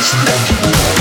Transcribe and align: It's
It's 0.00 0.97